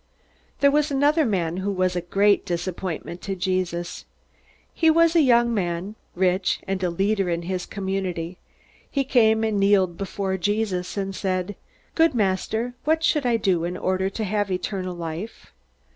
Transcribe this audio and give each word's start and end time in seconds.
There 0.61 0.71
was 0.71 0.89
another 0.89 1.25
man 1.27 1.57
who 1.57 1.71
was 1.71 1.95
a 1.95 2.01
great 2.01 2.43
disappointment 2.43 3.21
to 3.21 3.35
Jesus. 3.35 4.05
He 4.73 4.89
was 4.89 5.15
a 5.15 5.21
young 5.21 5.53
man 5.53 5.93
rich, 6.15 6.59
and 6.67 6.81
a 6.81 6.89
leader 6.89 7.29
in 7.29 7.41
the 7.41 7.67
community. 7.69 8.39
He 8.89 9.03
came 9.03 9.43
and 9.43 9.59
kneeled 9.59 9.99
before 9.99 10.37
Jesus, 10.37 10.97
and 10.97 11.13
said, 11.15 11.55
"Good 11.93 12.15
Master, 12.15 12.73
what 12.83 13.03
should 13.03 13.27
I 13.27 13.37
do 13.37 13.63
in 13.63 13.77
order 13.77 14.09
to 14.09 14.23
have 14.23 14.49
eternal 14.49 14.95
life?" 14.95 15.53